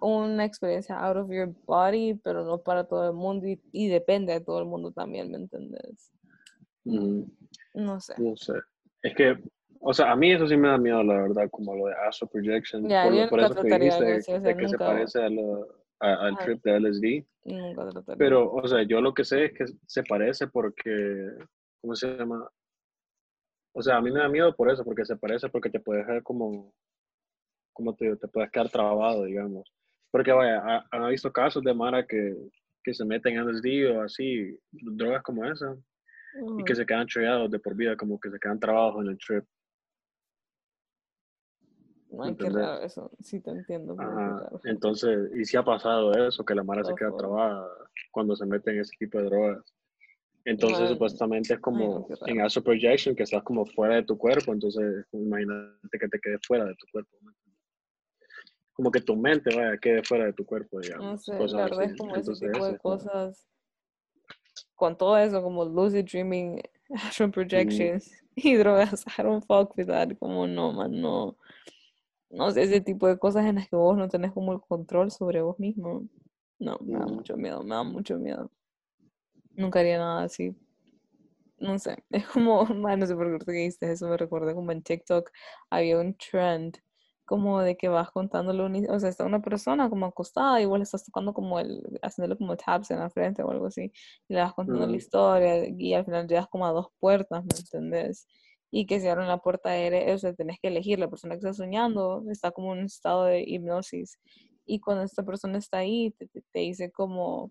[0.00, 4.32] una experiencia out of your body, pero no para todo el mundo y, y depende
[4.32, 6.12] de todo el mundo también, ¿me entendés?
[6.84, 7.26] ujú,
[7.74, 8.14] No sé.
[8.18, 8.54] No sé.
[9.02, 9.36] Es que,
[9.80, 12.30] o sea, a mí eso sí me da miedo, la verdad, como lo de astral
[12.30, 15.22] projection, Ya, por, yo por nunca eso que dijiste de, de que se nunca, parece
[15.22, 15.68] a lo-
[16.00, 17.26] a- al ajá, trip de LSD.
[17.44, 18.16] nunca trataría.
[18.18, 21.28] Pero, o sea, yo lo que sé es que se parece porque,
[21.86, 22.50] ¿cómo se llama?
[23.72, 26.00] O sea, a mí me da miedo por eso, porque se parece, porque te puede
[26.00, 26.74] dejar como,
[27.72, 29.72] como te, te puedes quedar trabado, digamos.
[30.10, 32.34] Porque, vaya, ha- han visto casos de Mara que,
[32.82, 35.76] que se meten en LSD o así, drogas como esa,
[36.58, 39.18] y que se quedan chollados de por vida, como que se quedan trabados en el
[39.18, 39.44] trip,
[42.10, 43.12] ¿me Ay, qué raro eso.
[43.22, 47.16] Sí te entiendo, Ajá, entonces, y sí ha pasado eso, que la Mara se queda
[47.16, 47.68] trabada
[48.10, 49.75] cuando se mete en ese tipo de drogas.
[50.46, 53.96] Entonces, Ay, supuestamente es ay, no, como qué en astral projection, que estás como fuera
[53.96, 57.16] de tu cuerpo, entonces imagínate que te quedes fuera de tu cuerpo.
[57.22, 57.32] ¿no?
[58.74, 61.60] Como que tu mente vaya, quede fuera de tu cuerpo, No digamos, sé, la cosas
[61.62, 61.92] verdad así.
[61.92, 63.46] es como ese tipo de cosas,
[64.76, 69.86] con todo eso, como lucid dreaming, astral ujú, projections y drogas, I don't fuck with
[69.86, 70.10] that.
[70.18, 71.36] Como no, man, no.
[72.30, 75.10] No sé, ese tipo de cosas en las que vos no tenés como el control
[75.10, 76.06] sobre vos mismo.
[76.58, 78.50] No, me da ujú, mucho miedo, me da mucho miedo.
[79.56, 80.54] Nunca haría nada así.
[81.58, 84.82] No sé, es como, man, no sé por qué dijiste eso, me recuerda como en
[84.82, 85.30] TikTok
[85.70, 86.78] había un trend
[87.24, 90.78] como de que vas contándole, un, o sea, está una persona como acostada y vos
[90.78, 93.92] le estás tocando como el, haciéndole como taps en la frente o algo así,
[94.28, 97.58] y le vas contando la historia y al final llegas como a dos puertas, ¿me
[97.58, 98.28] entendés?
[98.70, 101.38] Y que si abren la puerta eres, o sea, tenés que elegir, la persona que
[101.38, 104.20] está soñando está como en un estado de hipnosis
[104.64, 107.50] y cuando esta persona está ahí te, te te dice como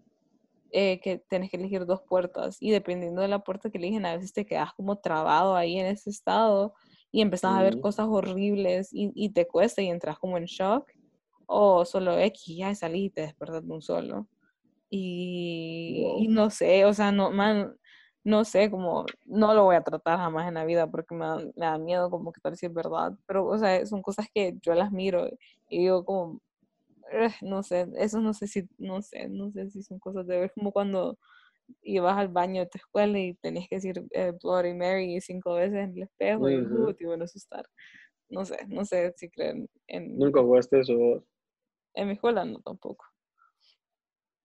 [0.77, 4.13] eh, que tenés que elegir dos puertas y dependiendo de la puerta que eligen, a
[4.15, 6.73] veces te quedas como trabado ahí en ese estado
[7.13, 10.85] y empezás a ver cosas horribles y, y te cuesta y entras como en shock
[11.45, 14.27] o solo X, ya salí y te despertas de un solo.
[14.89, 16.33] Y, y Wow.
[16.33, 17.73] no sé, o sea, no, man,
[18.25, 21.37] no sé, como no lo voy a tratar jamás en la vida porque me da,
[21.55, 24.57] me da miedo como que tal si es verdad, pero o sea, son cosas que
[24.61, 25.27] yo las miro
[25.69, 26.41] y digo como,
[27.41, 30.51] no sé, eso no sé si, no sé, no sé si son cosas de ver
[30.53, 31.17] como cuando
[31.81, 35.55] y vas al baño de tu escuela y tenés que decir eh, Bloody Mary cinco
[35.55, 36.89] veces en el espejo y Ujú.
[36.89, 37.67] uh, te iban a asustar.
[38.29, 41.23] No sé, no sé si creen en, Nunca jugaste eso.
[41.93, 43.05] en mi escuela, no tampoco.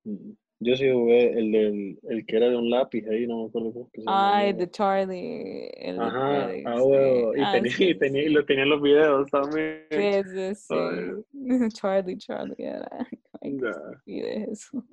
[0.04, 0.32] Mm.
[0.62, 3.72] Yo sí jugué el del el que era de un lápiz ahí, no me acuerdo
[3.72, 5.70] cómo Ay, de Charlie.
[5.74, 7.36] El de Ajá, Charlie, ah, huevo.
[7.36, 8.32] Y Ah, tenía, sí, y tenía, y sí.
[8.34, 9.86] lo tenía en los videos también.
[9.90, 10.74] Sí, sí, sí.
[10.74, 11.68] Ay.
[11.72, 12.88] Charlie, Charlie era.
[13.40, 14.84] Ay, estupidez eso.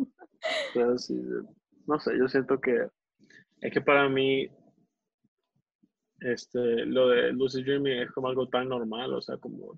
[0.74, 1.20] pero sí,
[1.86, 2.88] no sé, yo siento que
[3.60, 4.48] es que para mí
[6.22, 9.78] este, lo de lucid dreaming es como algo tan normal, o sea, como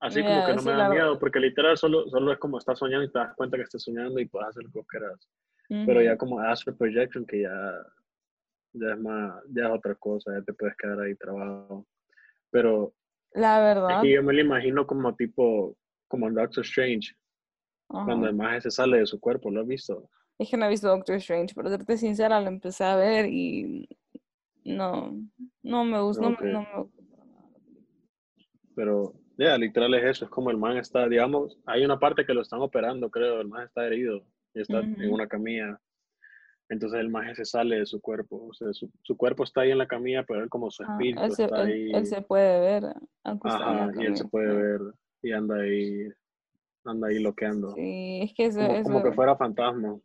[0.00, 2.58] así como que Yeah, no me da la miedo, porque literal solo, solo es como
[2.58, 5.28] estás soñando y te das cuenta que estás soñando y puedes hacer lo que quieras.
[5.68, 7.72] Pero ya como astral projection que ya,
[8.72, 11.86] ya es más, ya es otra cosa, ya te puedes quedar ahí trabado.
[12.50, 12.92] Pero
[13.32, 14.00] La verdad.
[14.00, 15.76] que yo me lo imagino como tipo,
[16.08, 17.14] como en Doctor Strange,
[17.86, 18.28] cuando Ajá.
[18.30, 20.08] el maje se sale de su cuerpo, ¿lo has visto?
[20.38, 23.88] Es que no he visto Doctor Strange, pero serte sincera, lo empecé a ver y
[24.64, 25.12] no,
[25.62, 26.40] no me gusta, no, Ok.
[26.42, 27.02] me- no me gusta.
[28.74, 32.34] Pero ya, literal es eso, es como el man está, digamos, hay una parte que
[32.34, 34.22] lo están operando, creo, el man está herido
[34.52, 35.80] y está en una camilla.
[36.68, 39.70] Entonces el maje se sale de su cuerpo, o sea, su, su cuerpo está ahí
[39.70, 42.06] en la camilla, pero él como su Ajá, espíritu Él se, está él, ahí, él
[42.06, 44.80] se puede ver, aunque está ajá, y él se puede ver
[45.22, 46.08] y anda ahí,
[46.84, 49.98] anda ahí loqueando, Sí, es que eso, como, como que fuera fantasma.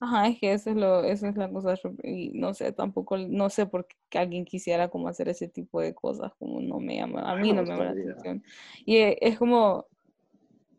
[0.00, 3.50] Ajá, es que eso es lo, eso es la cosa, y no sé, tampoco, no
[3.50, 7.30] sé por qué alguien quisiera como hacer ese tipo de cosas, como no me llama,
[7.30, 8.42] a mí me no me llama la atención.
[8.84, 9.86] Y e- es como,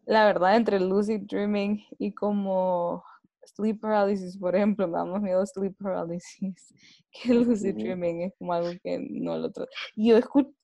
[0.05, 3.03] la verdad, entre lucid dreaming y como
[3.45, 6.73] sleep paralysis, por ejemplo, me da más miedo sleep paralysis
[7.11, 7.77] que lucid Ujú.
[7.77, 9.69] dreaming, es como algo que no lo trato.
[9.95, 10.19] Y yo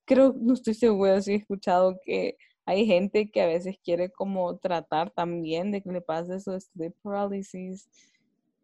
[0.06, 4.58] creo, no estoy segura si he escuchado que hay gente que a veces quiere como
[4.58, 7.90] tratar también de que le pase eso de sleep paralysis,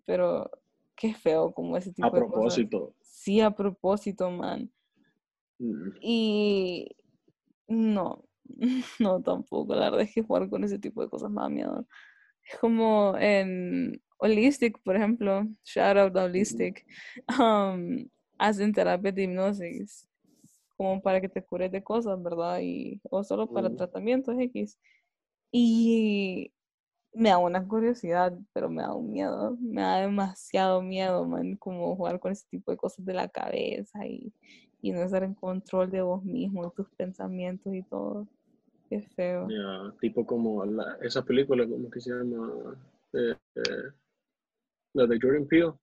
[0.09, 0.49] pero
[0.95, 2.65] qué feo como ese A tipo de cosas.
[2.65, 4.71] propósito, Sí, a propósito, man.
[5.59, 6.87] mm, Y
[7.67, 8.25] no,
[8.99, 9.75] no tampoco.
[9.75, 11.87] La verdad es que jugar con ese tipo de cosas me da miedo.
[12.43, 16.85] Es como en Holistic, por ejemplo, shout out a Holistic,
[17.39, 18.07] um,
[18.39, 20.07] hacen terapia de hipnosis
[20.77, 22.59] como para que te cures de cosas, ¿verdad?
[22.61, 24.79] Y, o solo para mm, tratamientos X.
[25.51, 26.53] Y
[27.13, 31.95] me da una curiosidad, pero me da un miedo, me da demasiado miedo, man, como
[31.95, 34.31] jugar con ese tipo de cosas de la cabeza y,
[34.81, 38.27] y no estar en control de vos mismo y tus pensamientos y todo.
[38.89, 39.47] Qué feo.
[39.99, 42.75] tipo como la- esa película, ¿cómo que se llama?
[43.13, 43.91] Eh, eh,
[44.93, 45.73] la de Jordan Peele,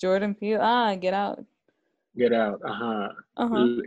[0.00, 1.46] Jordan Peele, ah, Get Out.
[2.14, 3.14] Get Out, ajá,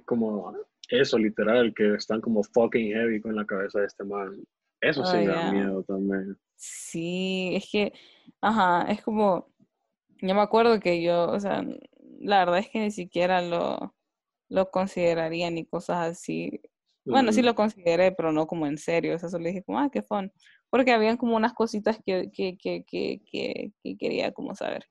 [0.05, 0.53] como
[0.89, 4.41] eso literal, que están como fucking heavy con la cabeza de este man.
[4.81, 6.35] Eso sí Oh, me da miedo también.
[6.55, 7.93] Sí, es que,
[8.41, 9.53] ajá, es como,
[10.21, 11.63] yo me acuerdo que yo, o sea,
[12.19, 13.95] la verdad es que ni siquiera lo,
[14.49, 16.61] lo consideraría ni cosas así.
[17.09, 19.15] Bueno, sí lo consideré, pero no como en serio.
[19.15, 20.31] O sea, solo dije como, ah, qué fun.
[20.71, 24.85] Porque habían como unas cositas que, que, que, que, que, que quería como saber.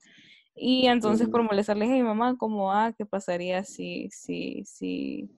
[0.55, 4.65] Y entonces por ujú, molestarle dije a mi mamá como, ah, ¿qué pasaría si, si,
[4.65, 5.31] si,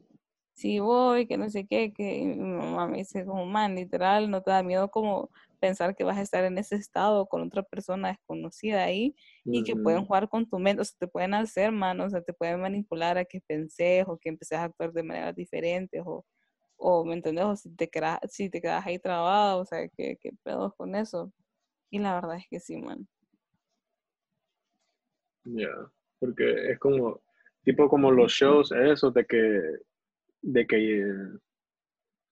[0.59, 4.43] si voy, que no sé qué, que mi mamá me dice como, man, literal, no
[4.43, 8.09] te da miedo como pensar que vas a estar en ese estado con otra persona
[8.09, 12.01] desconocida ahí y que pueden jugar con tu mente, o sea, te pueden hacer, man,
[12.01, 15.37] o sea, te pueden manipular a que penses o que empeces a actuar de maneras
[15.37, 16.27] diferentes o,
[16.77, 17.45] o ¿me entendés?
[17.45, 20.97] O si te quedas, si te quedas ahí trabado, o sea, ¿qué, qué pedos con
[20.97, 21.33] eso?
[21.89, 23.07] Y la verdad es que sí, man.
[25.45, 25.71] Ya,
[26.19, 27.21] porque es como,
[27.63, 29.61] tipo como los shows, esos de que,
[30.43, 31.05] de que,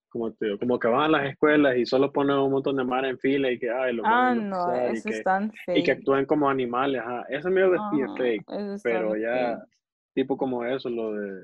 [0.09, 3.05] como te como que van a las escuelas y solo ponen un montón de mar
[3.05, 5.93] en fila y que, ay, a Ah, no, y eso es que, tan y que
[5.93, 5.99] fake.
[5.99, 7.25] actúen como animales, ajá.
[7.29, 9.69] Esa mierda es bien Ajá, fake, eso es pero ya, fake.
[10.15, 11.41] tipo como eso, lo de,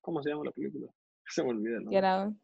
[0.00, 0.90] ¿cómo se llama la película?
[1.26, 2.34] Se me olvida el Get out.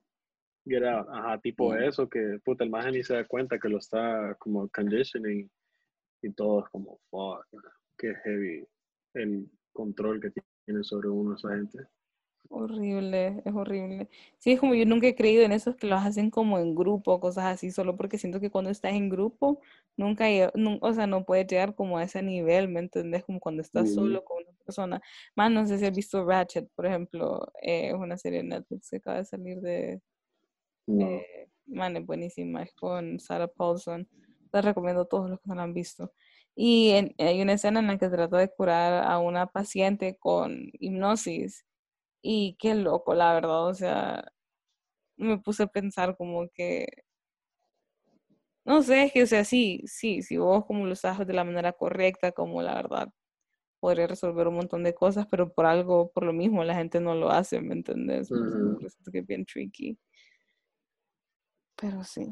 [0.66, 1.84] Get Out, ajá, tipo Sí.
[1.84, 5.50] eso, que puta, el maje ni se da cuenta que lo está como conditioning
[6.22, 7.44] y todo es como, fuck,
[7.98, 8.66] qué heavy
[9.14, 10.30] el control que
[10.66, 11.78] tiene sobre uno esa gente.
[12.50, 14.08] Horrible, es horrible.
[14.38, 17.18] Sí, es como yo nunca he creído en esos que los hacen como en grupo,
[17.18, 19.60] cosas así, solo porque siento que cuando estás en grupo,
[19.96, 20.26] nunca,
[20.80, 23.24] o sea, no puedes llegar como a ese nivel, ¿me entendés?
[23.24, 25.02] Como cuando estás solo con una persona.
[25.34, 28.90] Más, no sé si has visto Ratchet, por ejemplo, eh, es una serie de Netflix
[28.90, 30.00] que acaba de salir de,
[30.86, 31.06] No.
[31.08, 34.06] eh, man, es buenísima, es con Sarah Paulson.
[34.52, 36.12] La recomiendo a todos los que no la han visto.
[36.54, 40.70] Y en- hay una escena en la que trata de curar a una paciente con
[40.78, 41.66] hipnosis.
[42.26, 44.24] Y qué loco, la verdad, o sea,
[45.16, 46.86] me puse a pensar como que
[48.64, 51.44] No sé, es que, o sea, sí, sí, si vos como lo usas de la
[51.44, 53.10] manera correcta, como la verdad,
[53.78, 57.14] podría resolver un montón de cosas, pero por algo, por lo mismo, la gente no
[57.14, 58.30] lo hace, ¿me entendés?
[58.30, 58.38] Por
[58.86, 59.98] eso es que es bien tricky.
[61.76, 62.26] Pero sí.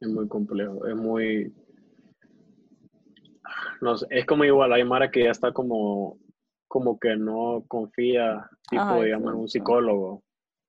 [0.00, 1.54] Es muy complejo, es muy...
[3.80, 6.18] No sé, es como igual, hay Mara que ya está como,
[6.70, 10.22] como que no confía, tipo, Ajá, digamos, en un psicólogo.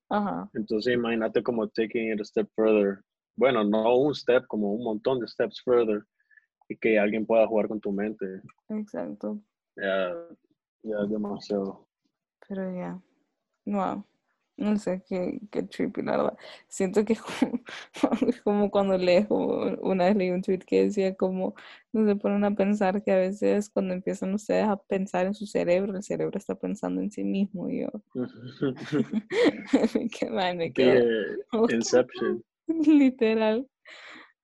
[0.09, 3.03] Ajá, Entonces imagínate como taking it a step further.
[3.35, 6.01] Bueno, no un step, como un montón de steps further.
[6.67, 8.25] Y que alguien pueda jugar con tu mente.
[8.69, 9.39] exacto.
[9.75, 10.11] Ya,
[10.81, 11.87] ya es demasiado.
[12.47, 12.99] Pero ya,
[13.65, 14.03] no,
[14.57, 16.37] no sé qué, qué trippy, la verdad.
[16.67, 17.13] Siento que
[18.27, 21.55] es como, cuando lees, una vez leí un tweet que decía como,
[21.93, 25.45] no se ponen a pensar que a veces cuando empiezan ustedes a pensar en su
[25.45, 27.69] cerebro, el cerebro está pensando en sí mismo.
[27.69, 27.89] Y yo,
[30.19, 31.03] que mal me quedo.
[31.69, 32.43] Inception.
[32.67, 33.67] Literal.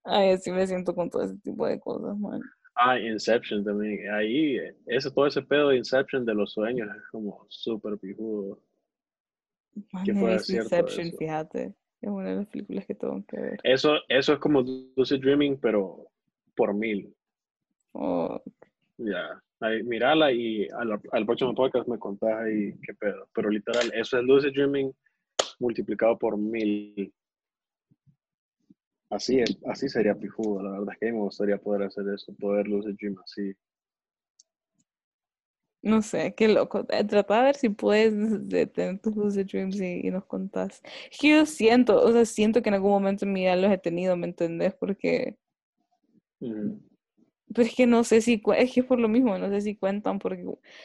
[0.04, 2.40] Ay, así me siento con todo ese tipo de cosas, man.
[2.80, 4.08] Ah, Inception también.
[4.12, 8.60] Ahí, eso, todo ese pedo de Inception de los sueños es como súper pijudo.
[10.04, 11.16] Que Inception, eso.
[11.16, 11.74] fíjate.
[12.00, 13.58] Es una de las películas que tengo que ver.
[13.64, 14.62] Eso, eso es como
[14.96, 16.06] lucid dreaming, pero
[16.54, 17.12] por mil.
[17.92, 18.40] Oh,
[18.98, 19.42] Ya.
[19.60, 23.28] Ahí, Mírala y al, al próximo podcast me contás ahí qué pedo.
[23.34, 24.92] Pero literal, eso es lucid dreaming
[25.58, 27.12] multiplicado por mil.
[29.10, 30.62] Así es, así sería pijudo.
[30.62, 33.52] La verdad es que a mí me gustaría poder hacer eso, poder lucid dream así.
[35.88, 36.86] No sé, qué loco.
[36.90, 38.12] Eh, Trata de ver si puedes
[38.48, 40.82] de- tener tus lucid dreams y, y nos contás.
[41.10, 43.72] Es que yo siento, o sea, siento que en algún momento en mi vida los
[43.72, 44.74] he tenido, ¿me entendés?
[44.74, 45.38] Porque,
[46.40, 46.80] Ujú.
[47.54, 49.76] pero es que no sé si, es que es por lo mismo, no sé si
[49.76, 50.44] cuentan, porque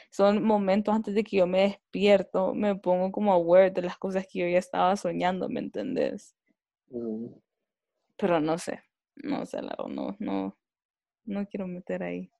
[0.10, 4.26] son momentos antes de que yo me despierto, me pongo como aware de las cosas
[4.28, 6.36] que yo ya estaba soñando, ¿me entendés?
[6.90, 7.42] Ujú.
[8.18, 8.84] Pero no sé,
[9.16, 10.58] no sé, no, no,
[11.26, 12.32] no quiero meter ahí.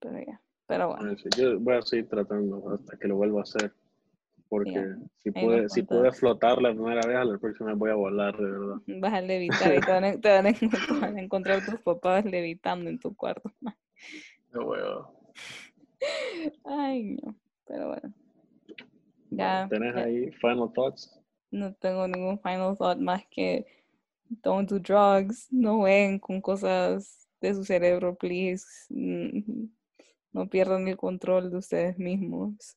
[0.00, 3.72] Pero ya, pero bueno, Yo voy a seguir tratando hasta que lo vuelva a hacer.
[4.48, 8.36] Porque si pude, si pude flotar la primera vez, a la próxima voy a volar,
[8.36, 8.76] de verdad.
[8.86, 10.68] Vas a levitar y te van a, te van a te
[11.00, 13.50] van a encontrar tus papás levitando en tu cuarto.
[14.52, 15.32] No huevo.
[16.64, 17.34] Ay, no,
[17.66, 18.14] pero bueno,
[19.30, 21.20] ya, ¿Tenés ya ahí final thoughts?
[21.50, 23.66] no tengo ningún final thought más que
[24.42, 28.64] don't do drugs, no jueguen con cosas de su cerebro, please.
[28.88, 29.68] Mm,
[30.32, 32.76] No pierdan el control de ustedes mismos.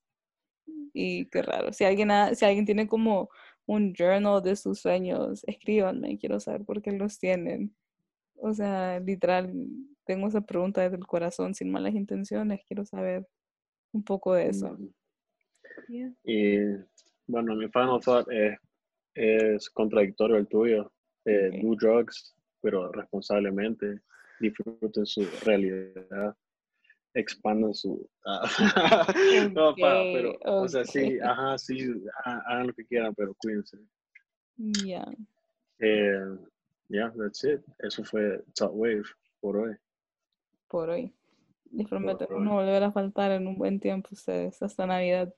[0.94, 1.72] Y qué raro.
[1.74, 3.30] Si alguien, ha- si alguien tiene como
[3.66, 7.76] un journal de sus sueños, escríbanme, quiero saber por qué los tienen.
[8.36, 9.54] O sea, literal,
[10.06, 13.26] tengo esa pregunta desde el corazón, sin malas intenciones, quiero saber
[13.94, 14.74] un poco de eso.
[14.78, 14.90] Mm.
[15.88, 16.14] Yeah.
[16.24, 16.58] Y
[17.28, 18.58] bueno, mi final thought es,
[19.16, 20.92] es contradictorio al tuyo.
[21.26, 21.62] Eh.
[21.62, 24.00] Do drugs, pero responsablemente.
[24.40, 26.36] Disfruten su realidad.
[27.13, 28.10] Expandan su.
[29.54, 31.91] no, pa, pero, Ok, o sea, sí, ajá, sí,
[32.24, 33.78] ha- hagan lo que quieran, pero cuídense.
[34.58, 35.06] Ya,
[35.80, 36.38] Eh,
[36.89, 37.62] yeah, that's it.
[37.80, 39.04] Eso fue Top Wave
[39.39, 39.76] por hoy.
[40.67, 41.13] por hoy.
[41.71, 45.34] Les prometo no volver a faltar en un buen tiempo ustedes, hasta Navidad.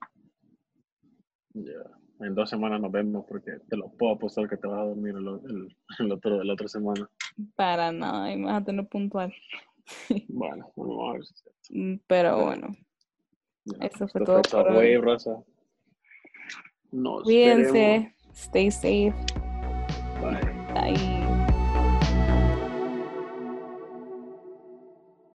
[1.53, 1.83] Ya.
[2.19, 5.15] En dos semanas nos vemos porque te lo puedo apostar que te vas a dormir
[5.15, 7.09] el, el, el otro, la otra semana.
[7.55, 9.33] Para nada, y me vas a tener puntual.
[10.29, 11.59] Bueno, vamos a ver si es cierto.
[11.69, 12.67] Mm, Pero bueno,
[13.65, 14.75] Ya, eso fue todo por hoy.
[14.97, 15.43] Wave, raza.
[16.91, 17.71] Nos veremos.
[17.71, 19.13] Cuídense, stay safe.
[20.21, 20.73] Bye.
[20.73, 21.22] Bye.